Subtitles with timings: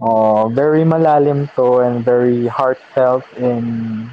[0.00, 4.08] Oh, very malalim to and very heartfelt in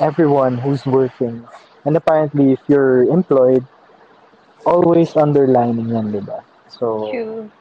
[0.00, 1.44] everyone who's working.
[1.84, 3.60] And apparently, if you're employed,
[4.64, 6.40] always underlining yan, di ba?
[6.72, 7.52] So, True.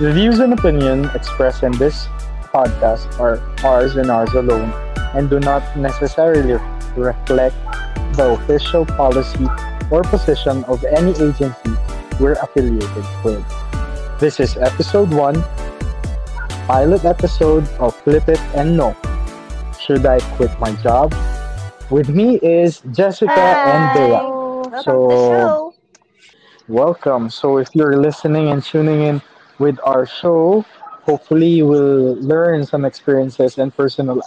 [0.00, 2.08] The views and opinion expressed in this
[2.52, 4.70] podcast are ours and ours alone
[5.14, 6.58] and do not necessarily
[6.96, 7.56] reflect
[8.16, 9.46] the official policy
[9.90, 11.72] or position of any agency
[12.20, 13.42] we're affiliated with.
[14.18, 15.42] This is episode 1,
[16.66, 18.94] pilot episode of Flip It and No.
[19.80, 21.14] Should I quit my job?
[21.90, 24.10] With me is Jessica and Bea.
[24.10, 25.74] Welcome So-
[26.68, 27.30] Welcome.
[27.30, 29.22] So if you're listening and tuning in
[29.58, 30.64] with our show,
[31.10, 34.20] hopefully you will learn some experiences and personal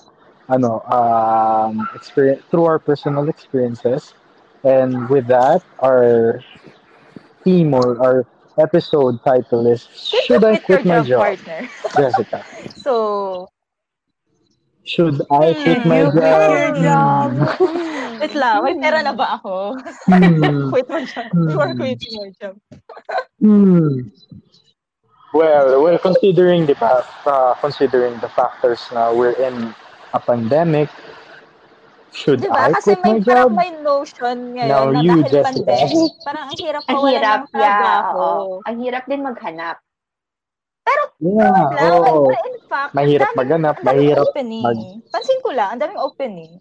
[0.50, 4.14] ano um experience through our personal experiences.
[4.64, 6.40] And with that, our
[7.44, 8.26] theme or our
[8.58, 11.38] episode title is Should I quit my job?
[11.38, 11.70] partner?
[11.98, 12.46] Jessica.
[12.84, 13.48] So,
[14.86, 16.82] Should I quit Hmm, my quit your job?
[16.82, 17.32] job.
[18.22, 19.78] wait lang, may pera na ba ako?
[20.06, 20.70] Hmm.
[20.72, 21.32] quit my job.
[21.32, 21.58] Hmm.
[21.60, 22.56] Or quitting my job.
[25.34, 29.74] Well, well, considering the pa- uh, considering the factors na we're in
[30.14, 30.94] a pandemic,
[32.14, 32.54] should Diba?
[32.54, 33.50] I Kasi quit may my job?
[33.52, 35.66] may notion ngayon Now na you, dahil Jessica.
[35.66, 37.66] pandemic, parang ang hirap Ang hirap, ng yeah.
[37.74, 38.26] trabaho.
[38.64, 39.78] Ang hirap din maghanap.
[41.18, 44.62] Yeah, Lang, but in fact, Mahirap daming- maghanap, mahirap opening.
[44.62, 46.52] mag- Pansin ko lang, ang daming opening.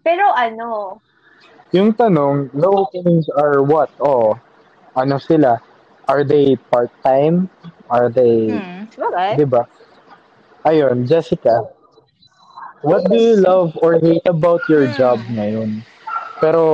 [0.00, 0.98] Pero ano,
[1.72, 3.90] Yung tanong, the openings are what?
[3.98, 4.36] Oh,
[4.94, 5.58] ano sila?
[6.08, 7.48] Are they part-time?
[7.90, 8.86] Are they, Hmm.
[8.92, 9.38] Sabagay.
[9.38, 9.66] di ba?
[10.66, 11.62] Ayun, Jessica,
[12.82, 14.98] what do you love or hate about your Hmm.
[14.98, 15.82] job ngayon?
[16.40, 16.64] Pero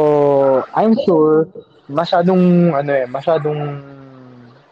[0.74, 1.46] I'm sure
[1.88, 3.60] masyadong ano eh, masyadong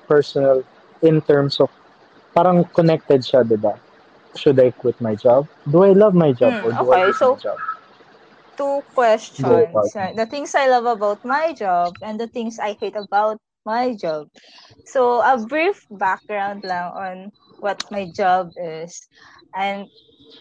[0.09, 0.63] personal
[1.03, 1.71] in terms of
[2.35, 3.77] parang connected siya, 'di ba?
[4.37, 5.49] Should I quit my job?
[5.67, 7.59] Do I love my job Hmm, or do okay, I hate so- my job?
[8.57, 9.45] Two questions.
[9.45, 9.93] Go, partner.
[9.95, 10.17] right?
[10.17, 14.29] The things I love about my job and the things I hate about my job.
[14.87, 17.17] So, a brief background lang on
[17.61, 19.09] what my job is.
[19.55, 19.89] And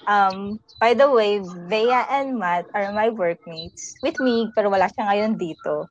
[0.07, 5.07] um, by the way, Bea and Matt are my workmates with me, pero wala siya
[5.09, 5.87] ngayon dito.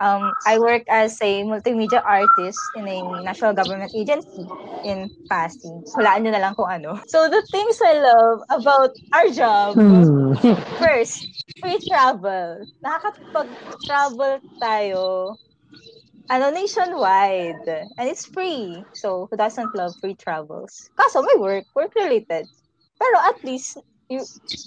[0.00, 4.46] Um, I work as a multimedia artist in a national government agency
[4.84, 5.72] in Pasig.
[5.96, 7.00] Hulaan nyo na lang kung ano.
[7.08, 10.32] So, the things I love about our job, Hmm.
[10.78, 11.28] First,
[11.60, 12.66] free travel.
[12.84, 15.36] Nakakapag-travel tayo
[16.30, 17.88] ano, nationwide.
[17.98, 18.84] And it's free.
[18.94, 20.90] So, who doesn't love free travels?
[20.96, 22.48] Kaso, may work, work-related.
[22.98, 24.24] Pero at least, you,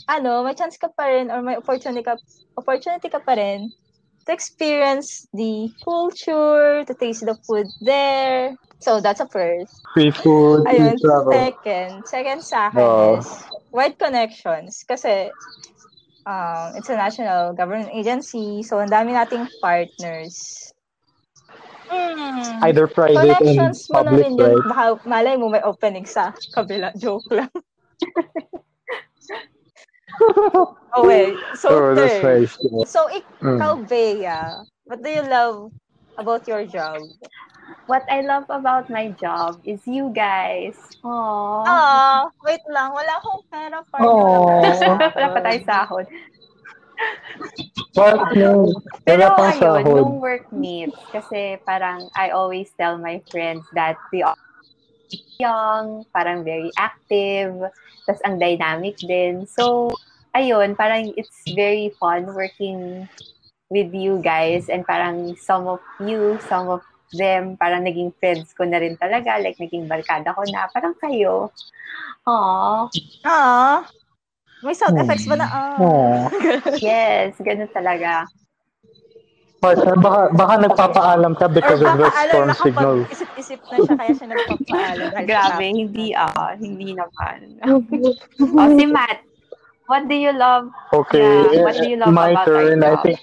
[0.08, 2.18] ano, may chance ka pa rin or may opportunity ka,
[2.58, 3.72] opportunity ka pa rin
[4.26, 8.54] to experience the culture, to taste the food there.
[8.80, 9.74] So, that's a first.
[9.94, 11.34] Free food, free Ayun, travel.
[11.34, 11.92] second.
[12.06, 13.18] Second sa akin Oo.
[13.18, 13.28] is
[13.74, 14.86] wide connections.
[14.86, 15.34] Kasi
[16.28, 18.62] um, it's a national government agency.
[18.62, 20.70] So, ang dami nating partners.
[21.88, 22.64] Hmm.
[22.64, 24.46] Either private and mo public, rin yun.
[24.46, 24.64] right?
[24.68, 26.92] Baka malay mo may opening sa kabila.
[27.02, 27.52] Joke lang.
[30.98, 31.36] okay.
[31.56, 32.42] So, oh, that's third.
[32.42, 32.54] nice.
[32.62, 32.86] Yeah.
[32.86, 33.62] So, Mm.
[33.62, 34.26] ikaw, Bea,
[34.90, 35.72] what do you love
[36.18, 37.06] about your job?
[37.88, 40.76] what I love about my job is you guys.
[41.04, 41.64] Aww.
[41.68, 42.92] Ah, wait lang.
[42.92, 43.98] Wala akong pera pa.
[44.04, 45.08] Aw.
[45.16, 46.06] Wala pa tayo sahod.
[47.98, 48.70] Partner,
[49.02, 49.98] Pero wala pang ayun, sahod.
[49.98, 54.38] nung workmates, kasi parang I always tell my friends that we are
[55.42, 57.58] young, parang very active,
[58.06, 59.50] tas ang dynamic din.
[59.50, 59.90] So,
[60.38, 63.10] ayun, parang it's very fun working
[63.74, 66.86] with you guys and parang some of you, some of
[67.18, 71.50] them, parang naging friends ko na rin talaga, like naging barkada ko na, parang kayo.
[72.28, 72.92] Aww.
[73.26, 73.88] Ah.
[74.66, 75.04] May sound Hmm.
[75.06, 75.48] effects ba na?
[75.48, 75.78] Ah.
[75.82, 76.18] Aw.
[76.82, 78.26] Yes, ganun talaga.
[79.58, 82.96] Partner, baka, baka nagpapaalam ka Or because of the storm signal.
[83.02, 85.10] nakapag-isip-isip na siya, kaya siya nagpapaalam.
[85.30, 87.58] Grabe, hindi ah, hindi naman.
[88.62, 89.26] oh, si Matt,
[89.90, 90.70] what do you love?
[90.94, 92.86] Okay, Yeah, what do you love my about turn.
[92.86, 93.18] I think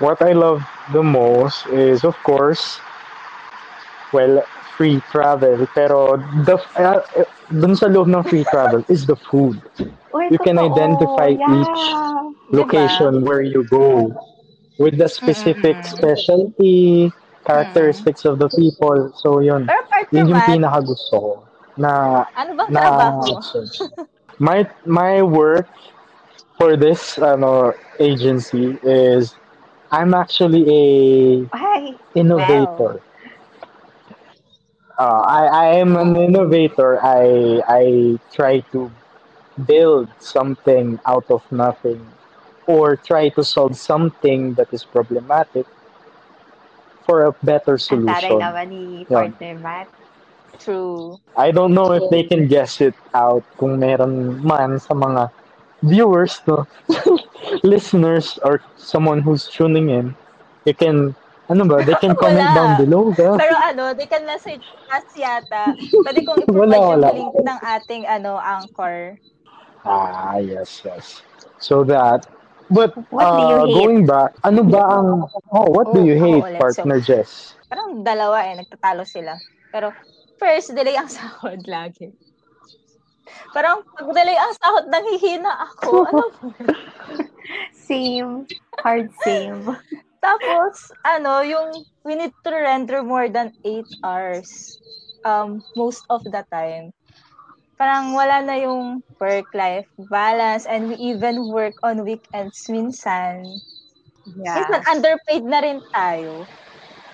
[0.00, 0.64] what I love
[0.96, 2.80] the most is, of course,
[4.16, 4.40] well,
[4.80, 5.68] free travel.
[5.76, 6.16] Pero
[6.48, 7.04] the uh,
[7.60, 9.60] dun sa loob ng free travel is the food.
[10.12, 11.46] Uy, You can identify yeah.
[11.46, 11.80] each
[12.50, 14.14] location where you go
[14.78, 15.84] with the specific Mm-mm.
[15.84, 17.12] specialty,
[17.46, 19.12] characteristics of the people.
[19.16, 21.32] So yun, Pero part yun yung pinaka gusto ko
[21.76, 23.40] na ano bang na trabaho?
[24.38, 25.68] My my work
[26.58, 29.34] for this ano agency is
[29.90, 30.84] I'm actually a
[31.52, 33.00] Ay, innovator.
[34.98, 37.02] Uh, I I am an innovator.
[37.02, 37.84] I I
[38.30, 38.90] try to
[39.66, 42.02] build something out of nothing
[42.66, 45.66] or try to solve something that is problematic
[47.06, 48.38] for a better ang taray solution.
[48.40, 49.10] naman ni Yun.
[49.10, 49.88] partner Matt.
[50.58, 51.18] True.
[51.36, 55.30] I don't know if they can guess it out kung meron man sa mga
[55.82, 56.66] viewers, no?
[57.62, 60.14] listeners, or someone who's tuning in.
[60.64, 61.14] You can,
[61.46, 62.56] ano ba, they can comment Wala.
[62.56, 63.10] down below.
[63.10, 63.36] Ba?
[63.36, 65.72] Pero ano, they can message us yata.
[65.76, 67.08] Pwede kong Wala, i-provide yung wala.
[67.12, 69.16] link ng ating ano, anchor.
[69.84, 71.20] Ah, yes, yes.
[71.58, 72.24] So that,
[72.70, 76.60] but uh, going back, ano ba ang, oh, what do Oh, you ako hate, ulit.
[76.60, 77.52] partner Jess?
[77.68, 79.36] Parang dalawa eh, nagtatalo sila.
[79.68, 79.92] Pero
[80.36, 82.08] first, delay ang sahod lagi.
[83.52, 86.08] Parang pag delay ang sahod, nanghihina ako.
[86.08, 86.24] Ano?
[87.74, 88.48] Same.
[88.80, 89.68] Hard same.
[90.24, 90.72] Tapos,
[91.04, 94.80] ano, yung we need to render more than 8 hours
[95.24, 96.92] um, most of the time.
[97.76, 103.44] Parang wala na yung work-life balance and we even work on weekends minsan.
[104.24, 104.88] Minsan Yeah.
[104.88, 106.48] underpaid na rin tayo.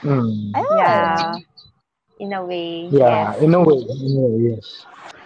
[0.00, 0.54] Hmm.
[0.54, 0.70] Ayun.
[0.78, 1.34] Yeah.
[2.20, 2.88] In a way.
[2.92, 3.42] Yeah, Yes.
[3.42, 4.66] in a way, in a way, yes.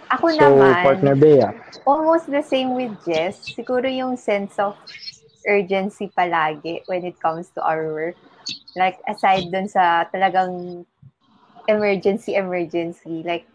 [0.09, 1.47] Ako So, naman, partner Bea.
[1.85, 3.53] almost the same with Jess.
[3.53, 4.73] Siguro yung sense of
[5.47, 8.17] urgency palagi when it comes to our work.
[8.75, 10.85] Like, aside dun sa talagang
[11.67, 13.47] emergency, emergency, like,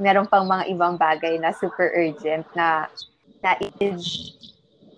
[0.00, 2.88] meron pang mga ibang bagay na super urgent na
[3.44, 4.36] na it needs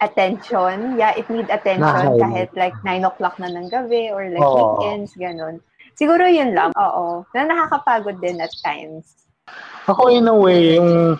[0.02, 0.98] attention.
[0.98, 2.22] Yeah, it need attention Na-highlight.
[2.22, 4.78] kahit like 9 o'clock na ng gabi or like Oo.
[4.78, 5.62] weekends, ganun.
[5.98, 7.26] Siguro yun lang, oo.
[7.34, 9.28] Na nakakapagod din at times.
[9.90, 11.18] Ako in a way, yung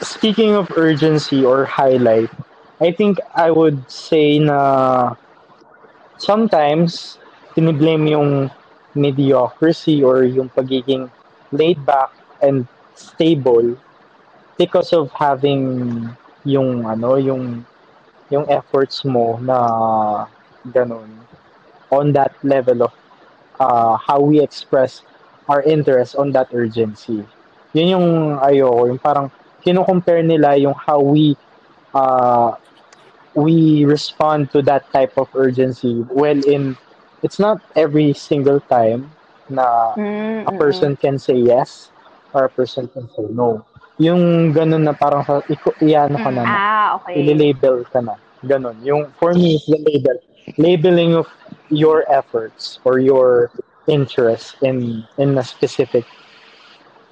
[0.00, 2.30] speaking of urgency or highlight,
[2.84, 5.16] I think I would say na
[6.20, 7.16] sometimes
[7.56, 8.52] tiniblame yung
[8.92, 11.08] mediocrity or yung pagiging
[11.48, 12.12] laid back
[12.44, 13.80] and stable
[14.60, 16.12] because of having
[16.44, 17.64] yung ano yung
[18.28, 20.28] yung efforts mo na
[20.68, 21.08] ganun
[21.88, 22.92] on that level of
[23.64, 25.00] uh, how we express
[25.48, 27.24] our interest on that urgency.
[27.72, 28.08] Yun yung
[28.44, 29.32] ayoko, yung parang
[29.64, 31.32] kino-compare nila yung how we
[31.96, 32.52] uh,
[33.34, 36.04] we respond to that type of urgency.
[36.10, 36.76] Well, in
[37.22, 39.10] it's not every single time
[39.48, 41.90] na Mm, a person can say yes
[42.32, 43.64] or a person can say no.
[43.98, 45.40] Yung ganun na parang sa,
[45.80, 47.14] iano ka na, na Ah, okay.
[47.20, 48.14] i-label ka na.
[48.44, 48.76] Ganun.
[48.84, 50.18] Yung, for me, is the label.
[50.58, 51.26] Labeling of
[51.70, 53.50] your efforts or your
[53.86, 56.04] interest in in a specific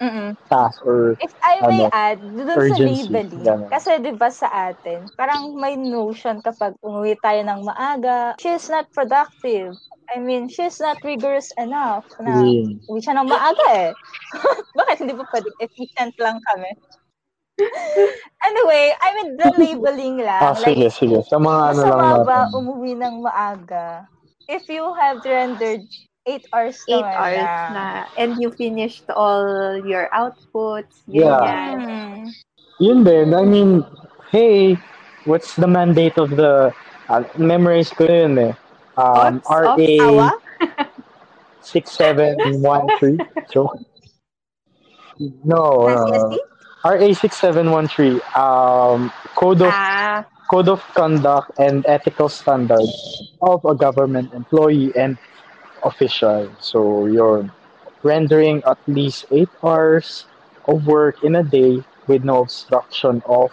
[0.02, 0.34] Mm-mm.
[0.50, 3.70] task or If I may Ano, add, sa urgency, labeling, ganun.
[3.70, 8.90] kasi di ba sa atin, parang may notion kapag umuwi tayo ng maaga, she's not
[8.90, 9.78] productive.
[10.10, 12.82] I mean, she's not rigorous enough na Yun.
[12.90, 13.90] uwi siya ng maaga eh.
[14.78, 16.70] Bakit hindi pa pwede efficient lang kami?
[18.48, 20.42] anyway, I mean, the labeling lang.
[20.42, 21.16] Ah, sige, like, sige.
[21.30, 24.10] Sa mga ano lang masama ba umuwi ng maaga?
[24.50, 25.86] If you have rendered
[26.26, 27.74] 8 hours eight naman hours na.
[27.74, 27.86] na.
[28.14, 31.02] And you finished all your outputs.
[31.10, 31.38] Yeah.
[31.42, 31.80] Ganyan.
[31.82, 32.26] Hmm.
[32.78, 33.34] Yun din.
[33.34, 33.82] I mean,
[34.30, 34.78] hey,
[35.26, 36.70] what's the mandate of the
[37.08, 38.54] uh, memorize ko yun eh.
[38.96, 40.30] Um, Thoughts of RA awa?
[41.62, 43.18] 6713.
[43.50, 43.78] Joke.
[45.44, 45.86] No.
[45.86, 46.38] Uh, CST?
[46.84, 48.20] RA 6713.
[48.34, 52.92] Um, Code of Ah, Code of Conduct and Ethical Standards
[53.40, 55.16] of a Government Employee and
[55.82, 56.50] Official.
[56.60, 57.50] So you're
[58.02, 60.26] rendering at least eight hours
[60.66, 63.50] of work in a day with no obstruction of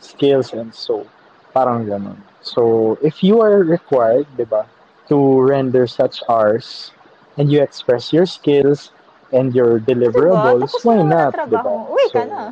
[0.00, 1.06] skills and so.
[1.54, 2.16] Parang ganun.
[2.40, 4.66] So if you are required, di ba,
[5.08, 6.90] to render such hours
[7.36, 8.90] and you express your skills
[9.32, 10.84] and your deliverables, Diba?
[10.86, 11.72] Why na naman ang not, di trabaho ba?
[11.76, 11.90] mo.
[11.92, 12.42] Uwi ka So, na.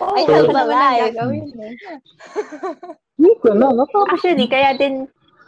[0.00, 1.02] oh, I So- have a life.
[1.14, 1.72] gagawin eh.
[3.18, 3.66] Hindi ko na,
[4.14, 4.94] Actually, kaya din,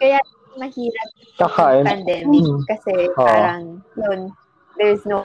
[0.00, 0.18] kaya
[0.59, 1.85] mahirap Kakain.
[1.87, 2.62] pandemic Mm.
[2.69, 3.25] kasi Oo.
[3.25, 4.21] parang yun,
[4.76, 5.25] there's no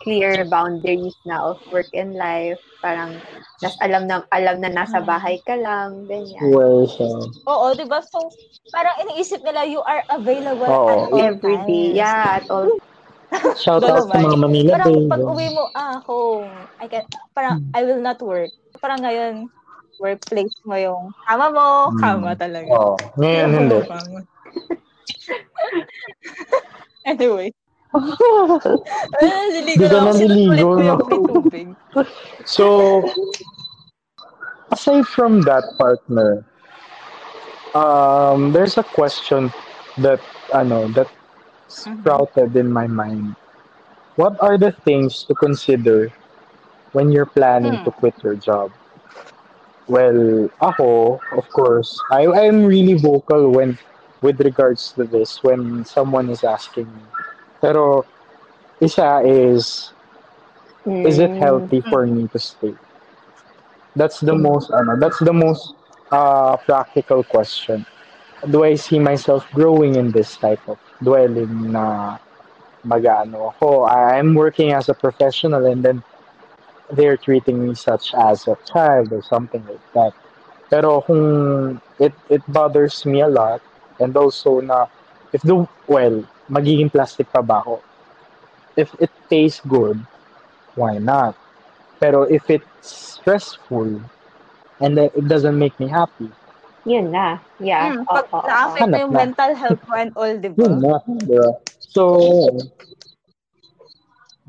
[0.00, 2.60] clear boundaries na of work and life.
[2.80, 3.18] Parang
[3.58, 5.08] nas alam na alam na nasa Mm.
[5.08, 6.52] bahay ka lang, ganyan.
[6.52, 7.98] Well, so, Oo, di ba?
[8.04, 8.30] So,
[8.70, 10.86] parang iniisip nila you are available Oo.
[10.86, 11.96] at all Every day.
[11.96, 12.70] Yeah, at all.
[13.62, 16.54] shout out sa mga Manila Parang pag uwi mo, ah, home.
[16.78, 17.74] I can, parang, Hmm.
[17.74, 18.52] I will not work.
[18.78, 19.50] Parang ngayon,
[19.98, 21.98] workplace mo yung kama mo, Hmm.
[22.00, 22.76] kama talaga.
[22.76, 23.78] Oh, ngayon hindi.
[27.04, 27.52] Anyway.
[29.20, 30.20] Di niligo ka lang ako.
[30.20, 30.94] naliligo, no?
[30.94, 31.26] yung may tubig.
[31.26, 31.66] tubig.
[32.44, 33.02] So,
[34.72, 36.44] aside from that partner,
[37.74, 39.52] um, there's a question
[39.98, 40.20] that
[40.54, 41.08] ano that
[41.68, 43.34] sprouted in my mind.
[44.16, 46.12] What are the things to consider
[46.92, 47.84] when you're planning Hmm.
[47.84, 48.70] to quit your job?
[49.88, 53.78] Well, ako, of course, I I'm really vocal when
[54.22, 57.04] with regards to this when someone is asking me.
[57.60, 58.04] Pero
[58.80, 59.92] isa is
[61.04, 61.36] is it Mm.
[61.36, 62.74] healthy for me to stay?
[63.94, 65.74] That's the most ano, that's the most
[66.10, 67.84] uh practical question.
[68.50, 72.18] Do I see myself growing in this type of dwelling na
[72.84, 73.84] mag-ano ako?
[73.86, 76.02] I'm working as a professional and then
[76.92, 80.12] they're treating me such as a child or something like that.
[80.70, 83.62] Pero kung it it bothers me a lot
[84.00, 84.86] and also na
[85.32, 87.82] if the well, magiging plastic pa ba ako?
[88.76, 89.98] If it tastes good,
[90.74, 91.34] why not?
[91.98, 92.68] Pero if it's
[93.16, 94.00] stressful
[94.80, 96.30] and it doesn't make me happy,
[96.86, 97.42] Yun na.
[97.58, 97.90] Yeah.
[97.90, 98.46] Hmm, Oo, pag oo, oo.
[98.46, 99.18] na-affect Hanap yung na.
[99.26, 100.70] mental health mo and all, di ba?
[100.70, 100.94] yun na.
[101.26, 101.50] diba?
[101.82, 102.02] So,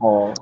[0.02, 0.34] oh,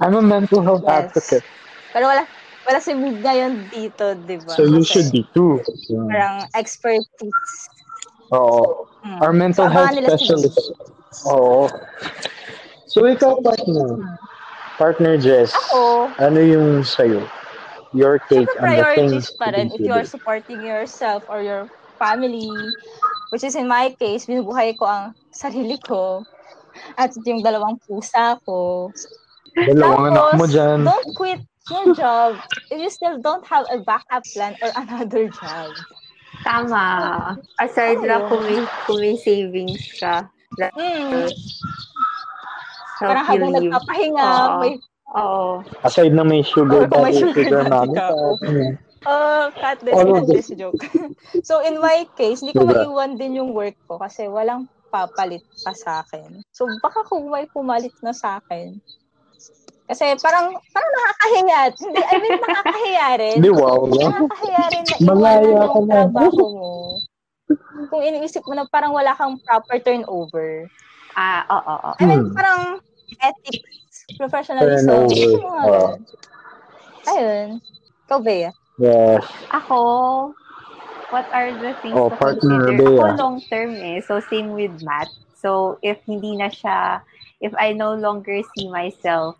[0.00, 1.08] I'm a mental health Yes.
[1.08, 1.46] advocate.
[1.92, 2.22] Pero wala,
[2.68, 4.52] wala si Mig ngayon dito, di ba?
[4.52, 5.60] So you Kasi should be too.
[5.88, 6.04] Yeah.
[6.04, 7.56] Parang expertise.
[8.30, 8.84] Oo.
[9.00, 9.22] Hmm.
[9.22, 10.58] Our mental So, health nila si specialist.
[11.30, 11.70] Oo.
[12.86, 13.96] So ikaw, partner.
[14.76, 15.56] Partner Jess.
[15.72, 17.24] Ako, Ano yung sa'yo?
[17.96, 21.40] Your take Siyempre, on the priorities things pa rin if you are supporting yourself or
[21.40, 21.64] your
[21.96, 22.52] family,
[23.32, 26.20] which is in my case, binubuhay ko ang sarili ko
[27.00, 28.92] at yung dalawang pusa ko.
[29.56, 30.78] Dalawang anak mo dyan.
[30.84, 31.40] don't quit
[31.72, 32.36] your job
[32.70, 35.72] if you still don't have a backup plan or another job.
[36.44, 36.86] Tama.
[37.58, 40.28] Aside kung may, kung may savings ka.
[40.76, 41.26] Hmm.
[42.96, 43.72] Help Parang habang live.
[43.72, 44.60] nagpapahinga, Oo.
[44.60, 44.72] may
[45.16, 45.64] Oo.
[45.84, 48.14] Aside na may sugar kung may daddy, sugar sugar daddy mommy ka, ka.
[48.14, 48.34] oh.
[49.06, 50.82] Oh, cut this, cut of this joke.
[51.46, 55.70] so, in my case, hindi ko maiwan din yung work ko kasi walang papalit pa
[55.78, 56.42] sa akin.
[56.50, 58.82] So, baka kung may pumalit na sa akin.
[59.86, 61.60] Kasi parang, parang nakakahiya.
[61.78, 63.36] Hindi, I mean, nakakahiya rin.
[63.38, 63.78] Di wow.
[63.86, 65.94] Nakakahiya rin na Malaya iwanan ka na.
[65.94, 66.70] trabaho mo.
[67.86, 70.66] Kung iniisip mo na parang wala kang proper turnover.
[71.14, 71.90] Ah, oo, oo.
[71.96, 72.34] I mean, Hmm.
[72.34, 72.60] parang
[73.22, 75.06] ethics, professionalism.
[75.06, 75.14] Turnover.
[75.62, 75.98] Ganun.
[77.06, 77.48] Ayun.
[78.06, 78.50] Ikaw, Bea?
[78.76, 79.22] Yes.
[79.54, 79.78] Ako,
[81.14, 82.76] what are the things Oh, to partner, consider?
[82.82, 82.98] Bea.
[82.98, 84.02] Ako long term eh.
[84.02, 85.06] So, same with Matt.
[85.38, 87.06] So, if hindi na siya,
[87.38, 89.38] if I no longer see myself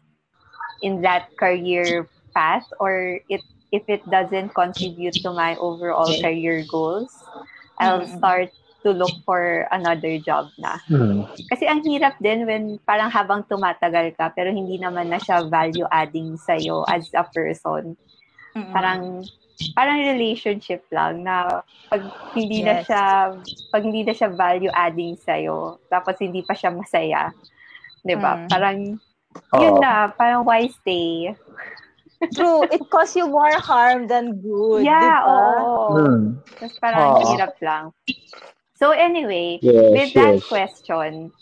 [0.82, 3.42] in that career path or it
[3.74, 7.10] if it doesn't contribute to my overall career goals,
[7.80, 8.16] I'll Mm.
[8.16, 8.48] start
[8.86, 10.78] to look for another job na.
[10.86, 11.26] Hmm.
[11.50, 15.88] Kasi ang hirap din when parang habang tumatagal ka pero hindi naman na siya value
[15.90, 17.98] adding sa'yo as a person.
[18.54, 18.70] Mm-mm.
[18.70, 19.26] Parang
[19.74, 22.02] parang relationship lang na pag
[22.36, 22.86] hindi na Yes.
[22.86, 23.04] siya
[23.72, 25.34] pag hindi na siya value adding sa
[25.90, 27.32] tapos hindi pa siya masaya
[28.04, 28.48] 'di ba Mm.
[28.52, 28.78] parang
[29.60, 31.34] yun na parang why stay
[32.32, 32.64] True.
[32.72, 34.88] It causes you more harm than good.
[34.88, 35.40] yeah di ba?
[35.60, 36.22] oo Hmm.
[36.56, 37.22] Tapos parang Oo.
[37.28, 37.84] hirap lang
[38.76, 40.48] so anyway Yes, with that yes.
[40.48, 41.32] question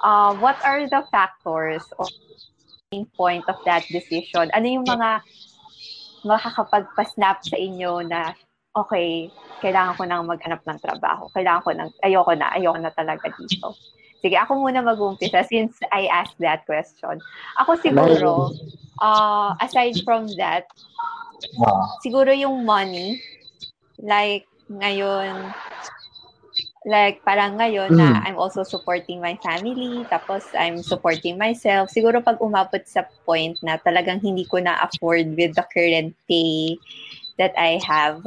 [0.00, 2.08] uh, what are the factors or
[2.92, 5.20] main point of that decision ano yung mga
[6.22, 8.32] makakapagpa-snap sa inyo na
[8.72, 9.28] okay,
[9.60, 11.28] kailangan ko nang maghanap ng trabaho.
[11.36, 13.76] Kailangan ko nang, ayoko na, ayoko na talaga dito.
[14.22, 17.18] Sige, ako muna mag-umpisa since I asked that question.
[17.58, 18.54] Ako siguro,
[19.02, 20.70] uh, aside from that,
[21.58, 21.90] Ah.
[22.06, 23.18] siguro yung money,
[23.98, 25.50] like, ngayon,
[26.86, 28.30] like, parang ngayon na Mm.
[28.30, 31.90] I'm also supporting my family, tapos I'm supporting myself.
[31.90, 36.78] Siguro pag umabot sa point na talagang hindi ko na-afford with the current pay
[37.42, 38.22] that I have,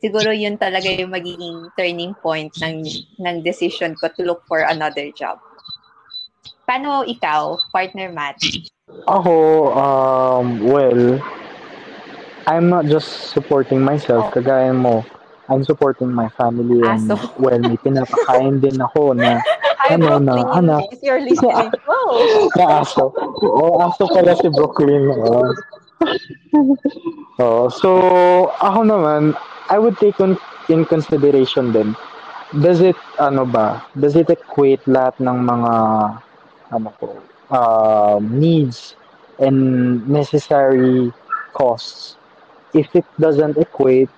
[0.00, 2.80] siguro yun talaga yung magiging turning point ng,
[3.20, 5.36] ng decision ko to look for another job.
[6.64, 8.40] Paano ikaw, partner Matt?
[9.04, 9.32] Ako,
[9.76, 11.20] um, well,
[12.48, 14.32] I'm not just supporting myself, Oh.
[14.32, 15.04] kagaya mo.
[15.44, 17.20] I'm supporting my family and, Aso.
[17.36, 19.44] well, may pinapakain din ako na,
[19.92, 20.88] Ano na, anak?
[20.88, 21.68] if you're listening.
[21.84, 22.48] Wow!
[22.56, 23.12] na aso.
[23.44, 25.12] Oo, aso pala si Brooklyn.
[25.12, 25.52] Oo.
[27.42, 27.90] Oo, so,
[28.62, 29.34] ako naman,
[29.70, 30.38] I would take on,
[30.70, 31.96] in consideration din,
[32.62, 35.72] does it, ano ba, does it equate lahat ng mga,
[36.72, 37.18] ano ko,
[37.50, 38.94] uh, needs
[39.42, 41.10] and necessary
[41.52, 42.16] costs?
[42.74, 44.10] If it doesn't equate,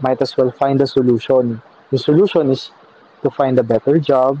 [0.00, 1.60] might as well find a solution.
[1.90, 2.70] The solution is
[3.22, 4.38] to find a better job.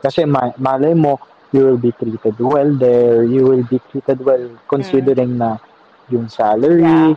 [0.00, 1.18] Kasi ma- malay mo,
[1.52, 5.42] you will be treated well there, you will be treated well considering mm.
[5.42, 5.50] na
[6.10, 7.14] yung salary, Yeah,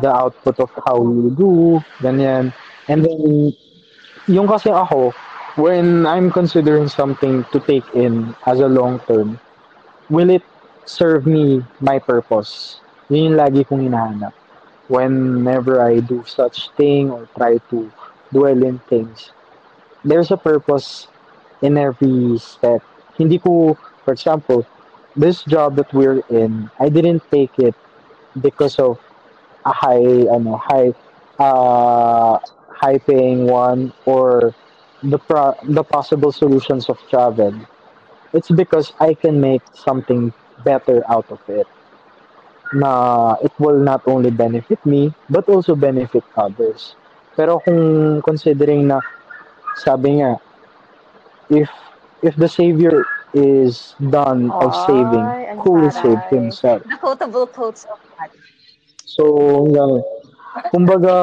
[0.00, 2.52] the output of how you do, ganyan.
[2.88, 3.56] And then,
[4.28, 5.16] yung kasi ako,
[5.56, 9.40] when I'm considering something to take in as a long term,
[10.10, 10.44] will it
[10.84, 12.80] serve me my purpose?
[13.08, 14.32] Yun yung lagi kong hinahanap.
[14.92, 17.88] Whenever I do such thing or try to
[18.32, 19.32] dwell in things,
[20.04, 21.08] there's a purpose
[21.64, 22.84] in every step.
[23.18, 24.66] Hindi ko, for example,
[25.16, 27.74] this job that we're in, I didn't take it
[28.40, 28.98] because of
[29.64, 30.94] a high, ano, high,
[31.38, 32.38] uh,
[32.70, 34.54] high paying one or
[35.02, 37.54] the pro- the possible solutions of travel.
[38.32, 40.32] It's because I can make something
[40.64, 41.66] better out of it.
[42.74, 46.96] Na it will not only benefit me, but also benefit others.
[47.36, 49.00] Pero kung considering na,
[49.76, 50.38] sabi nga,
[51.50, 51.70] if
[52.24, 53.04] if the savior
[53.36, 56.32] is done of saving, Ay, ang who will save taray.
[56.32, 56.80] himself?
[56.88, 58.32] The quotable quotes of that.
[59.04, 60.00] So, hanggang,
[60.72, 61.14] kumbaga,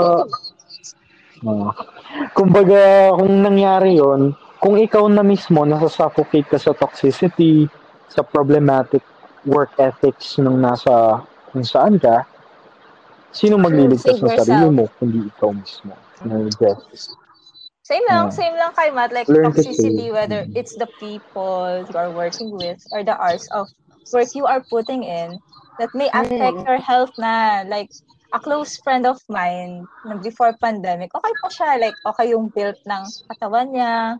[1.42, 1.74] ah,
[2.38, 7.66] kumbaga, kung nangyari yon kung ikaw na mismo nasasuffocate ka sa toxicity,
[8.06, 9.02] sa problematic
[9.50, 12.30] work ethics nung nasa kung saan ka,
[13.34, 15.98] sino magliligtas ng sarili mo kundi ikaw mismo?
[16.22, 17.18] Nag-guess.
[17.92, 18.38] Same lang, Yeah.
[18.40, 19.12] same lang kay Matt.
[19.12, 23.44] Like Learn to toxicity, whether it's the people you are working with or the hours
[23.52, 23.68] of
[24.16, 25.44] work you are putting in
[25.76, 26.68] that may affect Mm.
[26.72, 27.68] your health na.
[27.68, 27.92] Like,
[28.32, 31.70] a close friend of mine, na before pandemic, okay pa siya.
[31.76, 34.16] Like, okay yung build ng katawan niya.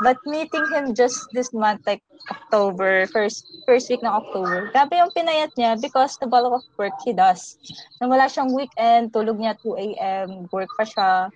[0.00, 2.00] But meeting him just this month, like
[2.32, 6.96] October, first first week ng October, grabe yung pinayat niya because the bulk of work
[7.04, 7.60] he does.
[8.00, 11.28] Nang wala siyang weekend, tulog niya 2 a.m., work pa siya.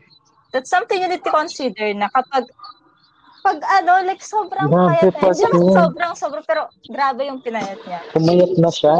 [0.53, 2.47] That's something you need to consider na kapag
[3.47, 5.35] pag ano, like sobrang Grabe payat na pa yun.
[5.39, 8.01] Di naman sobrang, sobrang, pero grabe yung pinayat niya.
[8.11, 8.97] Pumayat na siya.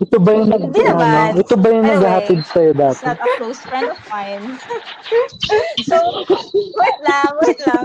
[0.00, 1.36] Ito ba yung nag, Hindi naman.
[1.36, 3.04] ano, ito ba yung Anyway, naghahatid sa'yo It's dati?
[3.04, 4.44] not a close friend of mine.
[5.88, 5.96] so,
[6.74, 7.84] wait lang, wait lang.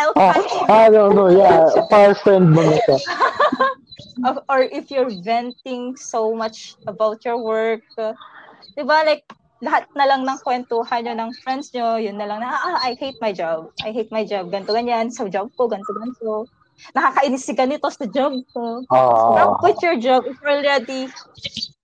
[0.00, 0.32] I'll Ah,
[0.72, 1.68] ah, no, no, yeah.
[1.92, 2.98] Far friend mo na siya.
[4.50, 8.16] Or if you're venting so much about your work, uh,
[8.72, 9.28] di ba, like,
[9.62, 12.98] lahat na lang ng kwentuhan nyo ng friends nyo, yun na lang na, ah, I
[12.98, 13.70] hate my job.
[13.86, 14.50] I hate my job.
[14.50, 15.14] Ganto ganyan.
[15.14, 16.50] Sa job ko, ganto ganto.
[16.98, 18.82] Nakakainis si ganito sa job ko.
[18.90, 19.38] Ah.
[19.38, 20.26] Now, quit your job.
[20.26, 21.06] If you already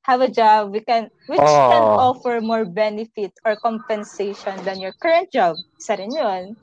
[0.03, 2.11] have a job, we can, which can Ah.
[2.11, 5.55] offer more benefit or compensation than your current job.
[5.79, 6.59] Isa rin yun.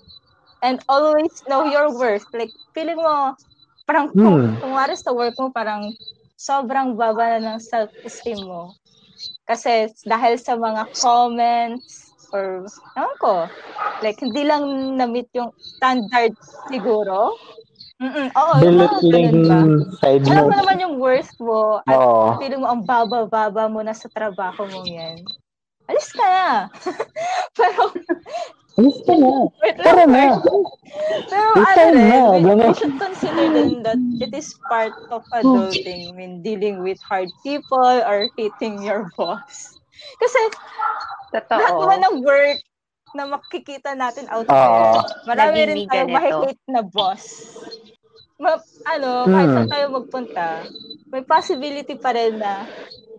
[0.59, 2.27] And always know your worth.
[2.35, 3.39] Like, feeling mo,
[3.87, 4.59] parang kung, Hmm.
[4.59, 5.95] kung wari sa work mo, parang
[6.35, 8.75] sobrang baba na ng self-esteem mo.
[9.45, 12.65] Kasi dahil sa mga comments or,
[12.97, 13.45] ewan ko,
[14.01, 14.65] like, hindi lang
[14.97, 16.33] na-meet yung standard
[16.67, 17.37] siguro.
[18.01, 18.27] Mm-mm.
[18.35, 19.39] Oo, yung mga Belittling
[20.03, 20.57] side Alam mo.
[20.57, 22.35] naman yung worth mo at Oo.
[22.41, 25.23] feeling mo ang baba-baba mo na sa trabaho mo yan.
[25.87, 26.47] Alis ka na.
[27.57, 27.93] Pero,
[28.75, 29.31] Alis ka na.
[29.63, 30.35] wait Tara na.
[31.31, 32.59] Pero Resign ano rin, na, we, ganun.
[32.67, 36.11] we should consider din that it is part of adulting.
[36.11, 39.79] I mean, dealing with hard people or hating your boss.
[40.19, 40.39] Kasi
[41.31, 41.81] lahat Totoo.
[41.83, 42.59] naman ng work
[43.15, 44.91] na makikita natin out there,
[45.23, 46.15] marami rin Naging tayo ganito.
[46.19, 47.23] mahihate na boss.
[48.35, 49.55] Ma, ano, kahit Hmm.
[49.55, 50.47] saan tayo magpunta,
[51.07, 52.67] may possibility pa rin na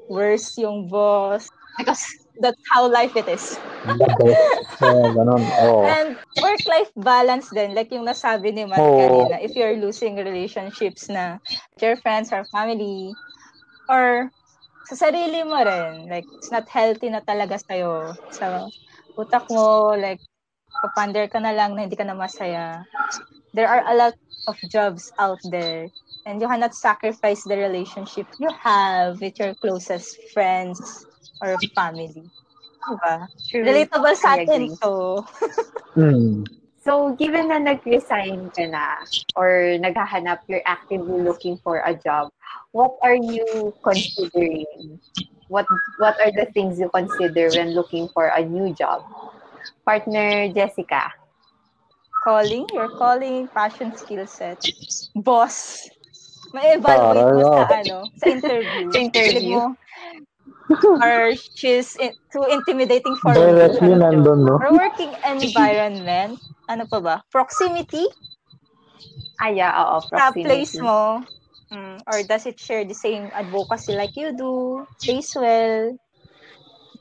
[0.05, 1.49] worse yung boss.
[1.81, 2.05] Because
[2.41, 3.57] that's how life it is.
[4.83, 5.43] Oo, ganun.
[5.43, 5.81] Oo.
[5.87, 8.99] And work-life balance din, like yung nasabi ni Matt Oo.
[8.99, 11.39] kanina, if you're losing relationships na
[11.81, 13.15] your friends or family,
[13.89, 14.31] or
[14.87, 18.15] sa sarili mo rin, like, it's not healthy na talaga sa'yo.
[18.31, 18.71] Sa
[19.19, 20.23] utak mo, like,
[20.83, 22.87] papander ka na lang na hindi ka na masaya.
[23.55, 24.15] There are a lot
[24.47, 25.91] of jobs out there
[26.27, 30.79] and you cannot sacrifice the relationship you have with your closest friends
[31.41, 32.31] or family.
[32.87, 33.27] Diba?
[33.49, 33.65] True.
[33.67, 34.81] Relatable sa I atin agree.
[34.83, 34.95] to.
[35.97, 36.45] Hmm.
[36.85, 39.01] So, given na nag-resign ka na
[39.33, 42.29] or naghahanap, you're actively looking for a job,
[42.77, 45.01] what are you considering?
[45.49, 45.65] What
[45.97, 49.09] what are the things you consider when looking for a new job?
[49.89, 51.17] Partner Jessica.
[52.27, 54.59] calling, your calling, passion, skill set,
[55.15, 55.87] boss.
[56.51, 58.91] May evaluate mo sa ano, sa interview.
[58.91, 59.31] Sa interview.
[59.31, 59.65] Feeling mo,
[61.03, 64.01] or she's in, too intimidating for Directly you.
[64.01, 64.55] nandun, no?
[64.61, 67.17] Or working environment, ano pa ba?
[67.31, 68.07] Proximity,
[69.37, 70.49] Ah, yeah, oo, sa proximity.
[70.49, 71.21] place mo.
[71.69, 74.87] Mm, or does it share the same advocacy like you do?
[75.05, 75.93] Pays well.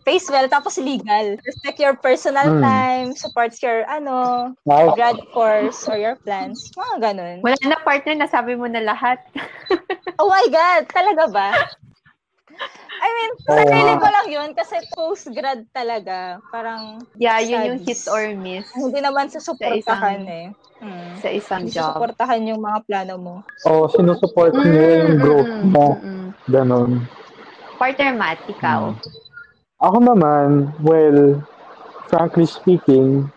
[0.06, 1.40] pays well, tapos legal.
[1.42, 2.62] Respect your personal Hmm.
[2.62, 4.94] time, supports your, ano, Wow.
[4.94, 6.70] grad course or your plans.
[6.78, 7.38] Mga ganun.
[7.42, 9.18] Wala na partner, nasabi mo na lahat.
[10.16, 10.88] Oh my God!
[10.96, 11.50] Talaga ba?
[12.96, 16.40] I mean, Oo sarili ko lang yun kasi post-grad talaga.
[16.50, 18.06] Parang Yeah, yun yung Studies.
[18.06, 20.48] hit or miss hindi naman susuportahan isang- eh.
[20.76, 21.12] Hmm.
[21.24, 21.88] sa isang Hindi job.
[21.88, 23.36] susuportahan yung mga plano mo.
[23.64, 25.88] O, sinusupport niyo yung growth mm, mo.
[25.96, 26.28] mm.
[26.52, 26.92] Ganon.
[27.80, 28.92] Partner Matt, ikaw.
[29.80, 31.40] Ako naman, well,
[32.08, 33.32] frankly speaking,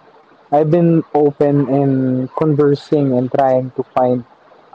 [0.51, 1.91] I've been open in
[2.35, 4.27] conversing and trying to find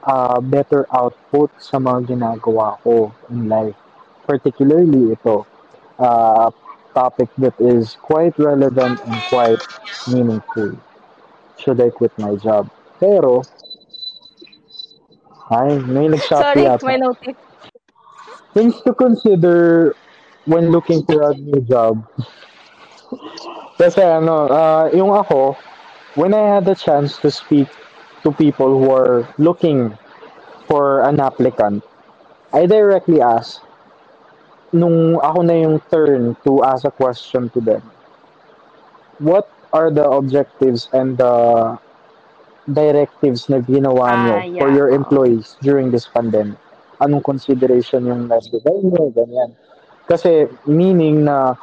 [0.04, 3.76] uh, better output sa mga ginagawa ko in life.
[4.26, 5.46] Particularly ito,
[6.00, 6.50] uh,
[6.94, 9.60] topic that is quite relevant and quite
[10.08, 10.78] meaningful.
[11.58, 12.70] Should I quit my job?
[13.00, 13.44] Pero,
[15.52, 17.36] ay, may nag-shopee Sorry, yata may notif.
[18.54, 19.96] things to consider
[20.46, 22.06] when looking for a new job.
[23.82, 25.58] Kasi ano, ah, yung ako,
[26.16, 27.68] when I had the chance to speak
[28.22, 29.98] to people who are looking
[30.70, 31.84] for an applicant,
[32.54, 33.62] I directly asked,
[34.74, 37.82] nung ako na yung turn to ask a question to them,
[39.20, 41.34] what are the objectives and the
[42.68, 44.76] directives na ginawa nyo Ah, for yeah.
[44.76, 46.58] your employees during this pandemic?
[47.00, 49.54] Anong consideration yung nabigay nyo, ganyan.
[50.10, 51.56] Kasi meaning na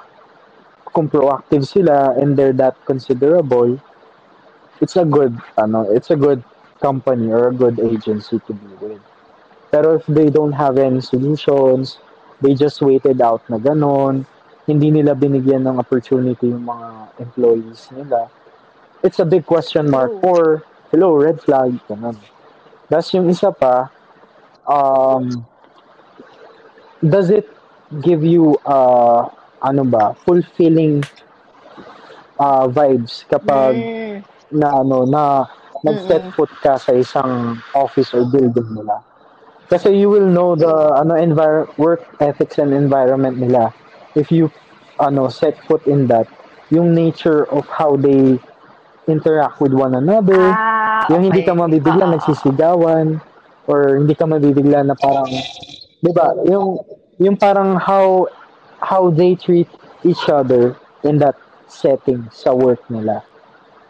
[0.91, 3.79] kung proactive sila and they're that considerable,
[4.81, 6.43] it's a good, ano, it's a good
[6.81, 9.03] company or a good agency to be with.
[9.71, 11.99] Pero if they don't have any solutions,
[12.41, 14.25] they just waited out na ganon,
[14.67, 16.89] hindi nila binigyan ng opportunity yung mga
[17.21, 18.29] employees nila,
[19.03, 20.29] it's a big question mark Oh.
[20.31, 22.17] or, hello, red flag, ganon.
[22.89, 23.89] Tapos yung isa pa,
[24.67, 25.45] um,
[27.03, 27.49] does it
[28.03, 29.29] give you, uh,
[29.63, 31.03] ano ba, fulfilling
[32.39, 35.47] uh, vibes kapag Mm, na ano na
[35.85, 39.01] nag-set foot ka sa isang office or building nila.
[39.71, 43.71] Kasi you will know the ano envir- work ethics and environment nila
[44.19, 44.51] if you
[44.99, 46.27] ano set foot in that
[46.75, 48.39] yung nature of how they
[49.07, 51.63] interact with one another ah, yung hindi ka okay.
[51.63, 52.13] mabibigla oo.
[52.15, 53.23] nagsisigawan
[53.67, 55.31] or hindi ka mabibigla na parang
[56.03, 56.83] 'di ba yung
[57.23, 58.27] yung parang how
[58.83, 59.71] how they treat
[60.03, 60.75] each other
[61.07, 61.39] in that
[61.71, 63.23] setting sa work nila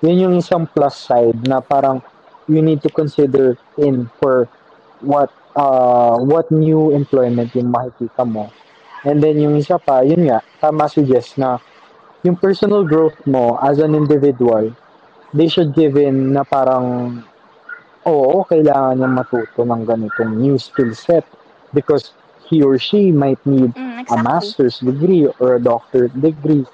[0.05, 2.05] yun yung isang plus side na parang
[2.49, 4.49] you need to consider in for
[5.01, 8.51] what uh what new employment yung makikita mo
[9.05, 11.59] and then yung isa pa yun nga tama Jess na
[12.23, 14.71] yung personal growth mo as an individual
[15.33, 17.21] they should give in na parang
[18.07, 21.25] oo, kailangan niya matuto ng ganitong new skill set
[21.73, 22.13] because
[22.49, 24.19] he or she might need Mm, a exactly.
[24.19, 26.65] master's degree or a doctorate degree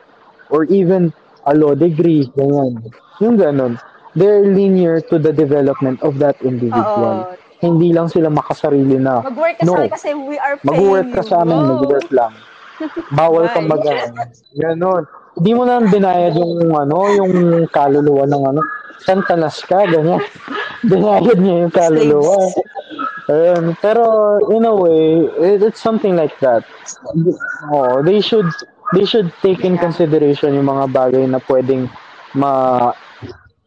[0.50, 1.12] or even
[1.46, 2.80] a law degree, ganyan.
[3.20, 3.78] Yung ganun.
[4.16, 7.26] They're linear to the development of that individual.
[7.26, 7.45] Oo.
[7.60, 9.74] Hindi lang sila makasarili na, Mag-work ka No.
[9.80, 12.32] sa kasi we are paying mag-work ka sa amin, mag-work lang.
[13.16, 13.80] Bawal kang mag
[14.52, 15.08] Ganon.
[15.36, 17.32] Hindi mo na binayad yung ano, yung
[17.68, 18.60] kaluluwa ng ano.
[19.00, 20.20] Santanas ka, ganyan.
[20.90, 22.36] binayad niya yung kaluluwa.
[23.26, 23.74] Ayun.
[23.80, 24.04] Pero
[24.52, 26.62] in a way, it, it's something like that.
[27.72, 28.46] Oh, they should
[28.94, 29.82] they should take in Yeah.
[29.82, 31.88] consideration yung mga bagay na pwedeng
[32.36, 32.92] ma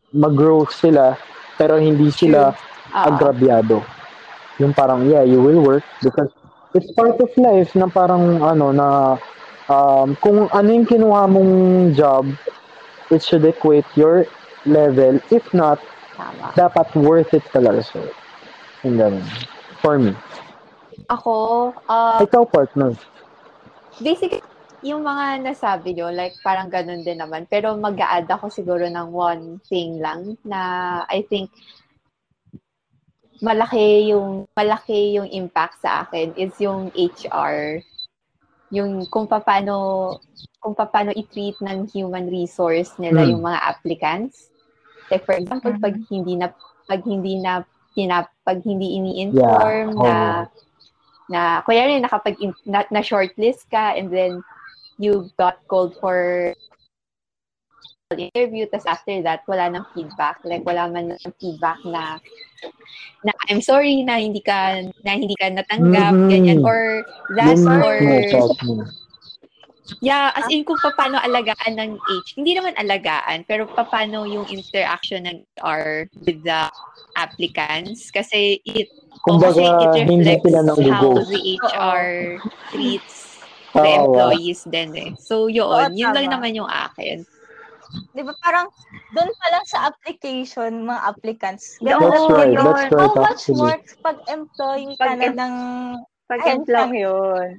[0.10, 1.18] mag-grow sila
[1.54, 2.56] pero hindi sila
[2.94, 3.06] Oo.
[3.06, 3.82] agrabyado.
[4.60, 6.28] Yung parang, yeah, you will work because
[6.76, 8.88] it's part of life na parang ano na
[9.72, 11.54] um, kung ano yung kinuha mong
[11.96, 12.28] job,
[13.10, 14.28] it should equate your
[14.68, 15.18] level.
[15.32, 15.80] If not,
[16.18, 16.52] Tama.
[16.54, 18.12] dapat worth it talaga sa'yo.
[18.84, 19.26] Yung ganun.
[19.80, 20.12] For me.
[21.08, 22.94] Ako, uh, Ikaw, partner.
[24.04, 24.44] basically,
[24.84, 27.48] yung mga nasabi nyo, like, parang ganun din naman.
[27.48, 30.60] Pero mag add ako siguro ng one thing lang na
[31.08, 31.52] I think
[33.40, 37.80] malaki yung malaki yung impact sa akin is yung HR
[38.70, 40.18] yung kung paano
[40.62, 43.32] kung paano i-treat ng human resource nila Hmm.
[43.34, 44.52] yung mga applicants.
[45.10, 46.54] Like for example pag hindi na
[46.86, 47.66] pag hindi na
[47.98, 50.16] pinap pag hindi ini-inform Yeah, na
[51.30, 54.46] na kuya rin nakapag na, na shortlist ka and then
[55.02, 56.52] you got called for
[58.18, 62.18] interview tas after that wala nang feedback like wala man ng feedback na
[63.22, 66.26] na I'm sorry na hindi ka na hindi ka natanggap Mhm.
[66.26, 67.06] ganyan or
[67.38, 68.02] that Yun or
[70.02, 75.30] yeah as in kung paano alagaan ng age hindi naman alagaan pero paano yung interaction
[75.30, 76.66] ng HR with the
[77.14, 82.06] applicants kasi it Kumbaga, kasi it hindi reflects sila nang how the HR
[82.72, 83.16] treats
[83.76, 85.12] the employees din eh.
[85.20, 85.92] So, yun.
[85.92, 87.28] Yun lang naman yung akin.
[88.14, 88.68] Di ba parang
[89.14, 91.78] doon pa lang sa application, mga applicants.
[91.82, 92.66] That's ganun right, yun.
[92.66, 93.58] that's right, How much actually.
[93.60, 95.56] more pag employee ka Pag na em- ng
[96.30, 97.50] Pag ayun lang yun.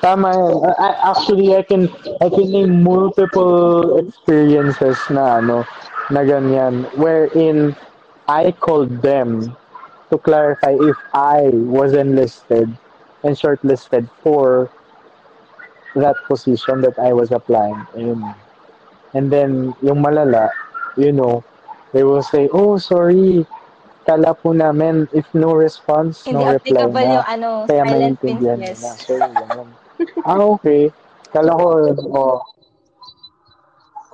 [0.00, 0.56] Tama yan.
[0.78, 1.86] I- actually, I can,
[2.20, 5.62] I can name multiple experiences na, ano,
[6.10, 7.76] na ganyan, wherein
[8.26, 9.54] I called them
[10.10, 12.74] to clarify if I was enlisted
[13.22, 14.70] and shortlisted for
[15.94, 18.34] that position that I was applying in.
[19.14, 20.50] And then, yung malala,
[20.96, 21.42] you know,
[21.92, 23.46] they will say, oh, sorry,
[24.06, 27.18] kala po namin, if no response, Hindi no reply na.
[27.18, 28.90] yung ano, Kaya silent maintindihan nila.
[29.02, 29.68] So, yun,
[30.24, 30.90] ah, okay.
[31.34, 31.66] Kala ko,
[32.14, 32.38] oh.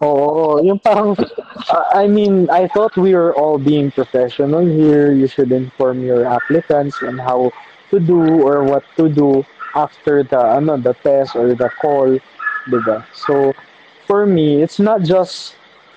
[0.05, 1.17] Oo, yung parang,
[1.73, 5.13] uh, I mean, I thought we were all being professional here.
[5.13, 7.49] You should inform your applicants on how
[7.89, 9.41] to do or what to do
[9.73, 12.13] after the, ano, the test or the call,
[12.69, 13.09] diba?
[13.17, 13.57] So,
[14.07, 15.55] for me, it's not just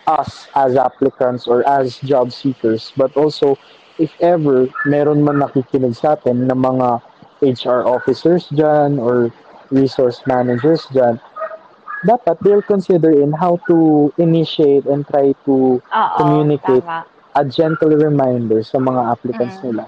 [0.07, 3.57] us as applicants or as job seekers, but also
[3.99, 7.01] if ever meron man nakikinig sa atin ng mga
[7.41, 9.31] HR officers dyan or
[9.69, 11.19] resource managers dyan,
[12.03, 16.83] dapat they'll consider in how to initiate and try to Oo, Communicate.
[16.83, 17.05] tama.
[17.35, 19.65] a gentle reminder sa mga applicants Mm.
[19.69, 19.85] nila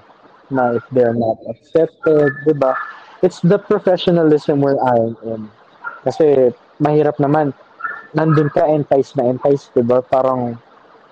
[0.54, 2.78] na if they're not accepted, di ba?
[3.26, 5.50] It's the professionalism we're eyeing in.
[6.06, 7.52] Kasi mahirap naman,
[8.14, 10.04] nandun ka, entice na entice, di ba?
[10.04, 10.56] Parang,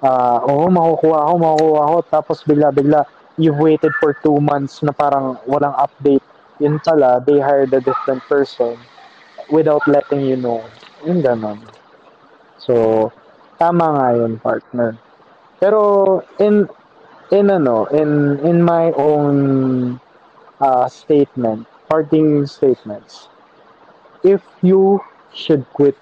[0.03, 3.07] ah, oo, makukuha ako, makukuha ako, tapos bigla-bigla,
[3.39, 6.23] you've waited for two months na parang walang update.
[6.59, 8.75] Yun pala, they hired a different person
[9.47, 10.59] without letting you know.
[11.07, 11.63] Yung ganon.
[12.59, 13.07] So,
[13.55, 14.99] tama nga yun, partner.
[15.63, 16.67] Pero, in,
[17.31, 19.99] in ano, in, in my own
[20.59, 23.31] uh, statement, parting statements,
[24.23, 24.99] if you
[25.31, 25.95] should quit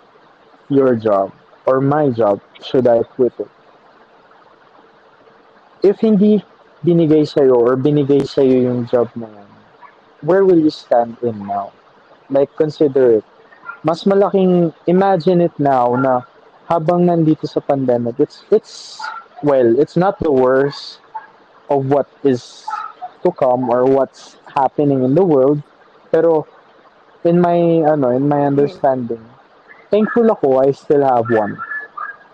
[0.70, 1.32] your job
[1.66, 3.52] or my job, should I quit it?
[5.84, 6.44] If hindi
[6.84, 9.50] binigay sa'yo or binigay sa'yo yung job na yan,
[10.24, 11.72] where will you stand in now?
[12.30, 13.26] Like, consider it.
[13.84, 16.22] Mas malaking, imagine it now na
[16.68, 19.00] habang nandito sa pandemic, it's, it's,
[19.44, 21.00] well, it's not the worst
[21.70, 22.66] of what is
[23.24, 25.62] to come or what's happening in the world.
[26.12, 26.48] Pero,
[27.24, 29.24] in my, ano, in my understanding,
[29.90, 31.58] thankful ako I still have one.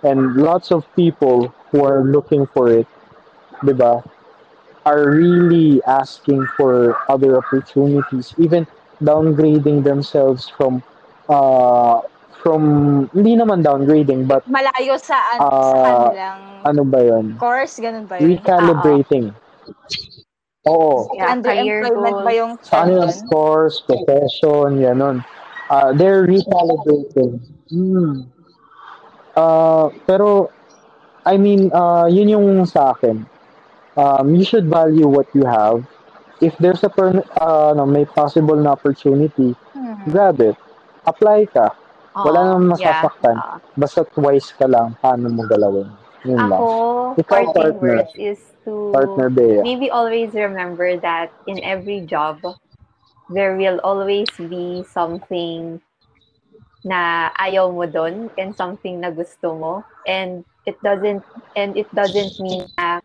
[0.03, 2.87] And lots of people who are looking for it,
[3.63, 4.03] di ba,
[4.85, 8.67] are really asking for other opportunities, even
[9.01, 10.83] downgrading themselves from,
[11.29, 12.01] uh,
[12.43, 17.39] from, hindi naman downgrading, but Malayo sa, an- sa Ah, kanilang ano ba yun?
[17.39, 18.35] course, ganun ba yun?
[18.35, 19.31] Recalibrating.
[20.67, 21.11] Oo.
[21.15, 22.23] Yeah, career Underemployment goals.
[22.27, 25.17] ba yung Sa kanilang scores, profession, ganun.
[25.69, 27.39] Uh, they're recalibrating.
[27.69, 28.27] Hmm.
[29.35, 30.51] Uh, pero,
[31.25, 33.25] I mean, uh, yun yung sa akin.
[33.97, 35.85] Um, you should value what you have.
[36.41, 40.11] If there's a per, uh, no, may possible na opportunity, Mhm.
[40.11, 40.57] grab it.
[41.05, 41.71] Apply ka.
[42.13, 43.37] Wala Oo, namang yeah, masasaktan.
[43.37, 43.57] oo.
[43.73, 45.89] Basta wise ka lang paano mo galawin.
[46.23, 46.59] Yun lang.
[46.61, 46.69] Ako,
[47.17, 47.95] Ikaw, parting partner.
[48.15, 49.59] is to Partner Bea.
[49.65, 52.39] maybe always remember that in every job,
[53.33, 55.81] there will always be something
[56.83, 59.73] na ayaw mo doon and something na gusto mo.
[60.05, 61.23] And it doesn't
[61.55, 63.01] and it doesn't mean na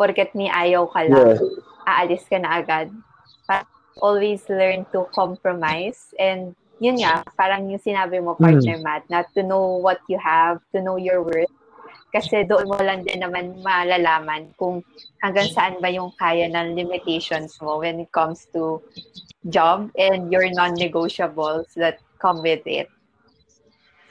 [0.00, 1.40] porket may ayaw ka lang, Yes.
[1.86, 2.90] aalis ka na agad.
[3.46, 3.68] But
[4.00, 9.46] always learn to compromise and yun nga, parang yung sinabi mo, partner Matt, na to
[9.46, 11.48] know what you have, to know your worth.
[12.14, 14.86] Kasi doon mo lang din naman malalaman kung
[15.18, 18.78] hanggang saan ba yung kaya ng limitations mo when it comes to
[19.50, 22.86] job and your non-negotiables that come with it.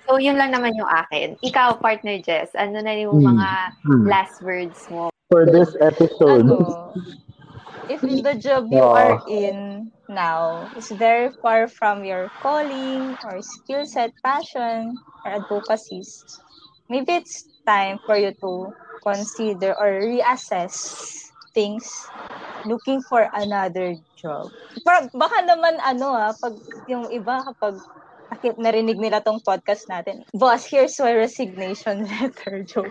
[0.04, 1.40] So, yun lang naman yung akin.
[1.40, 3.40] Ikaw, partner Jess, ano na yung Hmm.
[3.40, 3.50] mga
[3.88, 4.04] Hmm.
[4.12, 5.08] last words mo?
[5.32, 6.92] For this episode, Ano,
[7.88, 8.92] if the job you Oo.
[8.94, 16.24] are in now is very far from your calling or skill set, passion, or advocacies,
[16.92, 18.72] maybe it's time for you to
[19.04, 21.86] consider or reassess things
[22.66, 24.48] looking for another job.
[24.84, 26.56] Pero baka naman ano ah, pag
[26.88, 27.76] yung iba kapag
[28.32, 32.90] nakit- narinig nila tong podcast natin, boss, here's my resignation letter joke.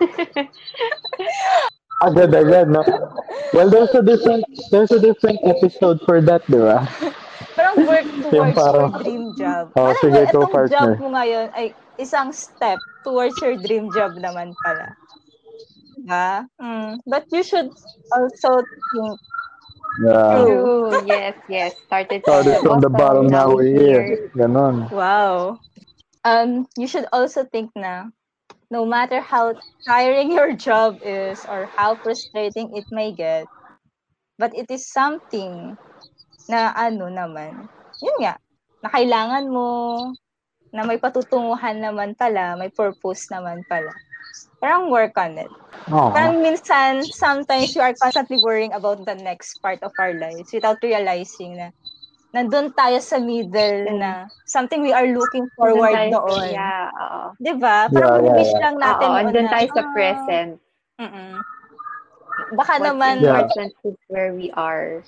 [2.03, 2.83] agad-agad, no?
[3.53, 6.83] Well, there's a different, there's a different episode for that, di ba?
[7.53, 9.63] Parang work Yung towards parang- your dream job.
[9.77, 10.73] Oh, Alam sige, mo, go, itong partner.
[10.73, 11.65] job mo ngayon ay
[11.97, 14.93] isang step towards your dream job naman pala.
[15.95, 16.49] Diba?
[16.59, 16.99] Mm.
[17.05, 17.69] But you should
[18.11, 18.61] also
[18.93, 19.15] think
[20.01, 20.41] Yeah.
[20.41, 21.05] True.
[21.05, 21.77] Yes, yes.
[21.85, 24.25] Started, Started from the bottom, now we're here.
[24.33, 24.89] Ganon.
[24.89, 25.61] Wow.
[26.25, 28.09] Um, you should also think na
[28.73, 29.53] no matter how
[29.85, 33.45] tiring your job is or how frustrating it may get,
[34.41, 35.77] but it is something
[36.47, 37.55] na ano naman,
[38.03, 38.35] yun nga,
[38.83, 39.67] na kailangan mo,
[40.73, 43.93] na may patutunguhan naman pala, may purpose naman pala.
[44.57, 45.51] Parang work on it.
[45.93, 46.09] Oh.
[46.09, 50.81] Parang minsan, sometimes you are constantly worrying about the next part of our lives without
[50.81, 51.69] realizing na
[52.33, 56.49] nandun tayo sa middle na something we are looking forward noon.
[56.49, 57.21] Yeah, oo.
[57.37, 57.85] Di ba?
[57.85, 58.61] Yeah, Parang yeah, wish yeah.
[58.65, 60.51] lang natin Oo, noon andun na, tayo sa present.
[60.97, 61.31] mm-mm.
[62.57, 63.45] Baka What's naman, Yeah.
[64.09, 65.05] where we are.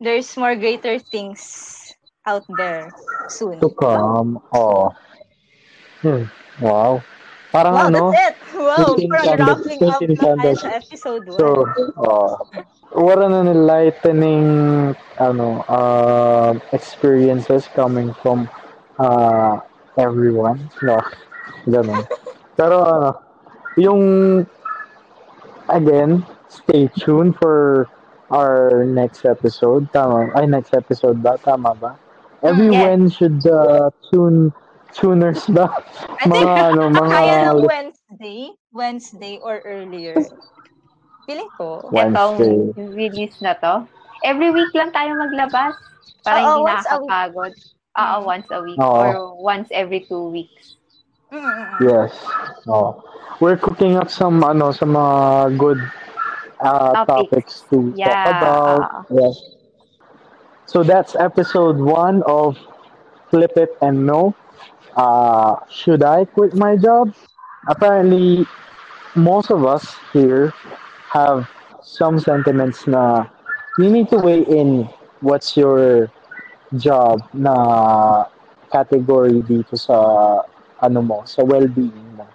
[0.00, 1.92] There's more greater things
[2.26, 2.90] out there
[3.28, 3.60] soon.
[3.60, 4.40] To come.
[4.52, 4.94] Oh.
[6.02, 6.24] Hmm.
[6.60, 7.02] Wow.
[7.54, 8.34] Parang Wow, ano, that's it!
[8.58, 11.38] Wow, 15 parang wrapping up 15 na tayo sa episode 1.
[11.38, 11.46] So,
[12.02, 12.34] uh,
[12.98, 14.48] what an enlightening
[15.22, 18.50] ano, uh, experiences coming from
[18.98, 19.62] uh,
[19.94, 20.66] everyone.
[20.82, 20.98] No,
[21.70, 22.02] ganun.
[22.58, 23.10] Pero ano,
[23.78, 24.02] yung
[25.70, 27.86] again, stay tuned for
[28.34, 29.86] our next episode.
[29.94, 30.34] Tama?
[30.34, 31.38] Ay, next episode ba?
[31.38, 31.94] Tama ba?
[32.42, 34.50] Everyone should uh, tune
[34.90, 35.70] tuners ba?
[36.26, 38.40] Mga ano, mga kaya ng Wednesday,
[38.74, 40.14] Wednesday or earlier.
[41.26, 41.86] Feeling ko.
[41.88, 42.52] Wednesday.
[42.74, 43.86] Etong release na to.
[44.26, 45.72] Every week lang tayo maglabas.
[46.24, 46.68] Para Oo, hindi week.
[46.74, 47.52] nakakapagod.
[47.94, 48.24] Oo, Mm.
[48.26, 48.78] once a week.
[48.80, 48.98] Oo.
[48.98, 50.76] Or once every two weeks.
[51.30, 51.80] Mm-mm.
[51.80, 52.12] Yes.
[52.68, 53.02] Oh.
[53.42, 55.82] We're cooking up some ano some uh, good
[56.64, 57.06] uh, topics.
[57.06, 57.64] Topics.
[57.70, 58.08] to Yeah.
[58.08, 59.06] talk about.
[59.10, 59.36] Yes.
[60.66, 62.56] So that's episode one of
[63.30, 64.34] Flip It and No.
[64.96, 67.14] Uh, should I quit my job?
[67.68, 68.46] Apparently,
[69.16, 70.52] most of us here
[71.10, 71.48] have
[71.82, 73.26] some sentiments na
[73.78, 74.88] you need to weigh in
[75.20, 76.10] what's your
[76.76, 78.26] job na
[78.72, 79.96] category dito sa
[80.82, 82.26] ano mo, sa well-being mo.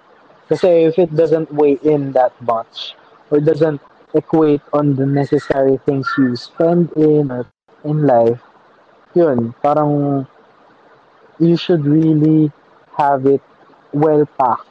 [0.50, 2.96] Kasi if it doesn't weigh in that much
[3.32, 3.82] or doesn't
[4.14, 7.46] equate on the necessary things you spend in or
[7.84, 8.42] in life,
[9.14, 10.28] yun, parang
[11.40, 12.52] you should really
[12.98, 13.42] have it
[13.94, 14.68] well packed.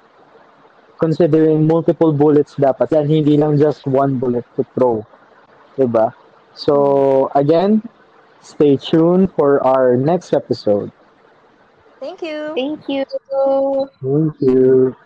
[0.99, 5.07] Considering multiple bullets dapat yan, hindi lang just one bullet to throw.
[5.79, 6.11] Diba?
[6.59, 7.87] So, again,
[8.43, 10.91] stay tuned for our next episode.
[12.01, 12.55] Thank you.
[12.55, 13.07] Thank you.
[14.03, 14.97] Thank you.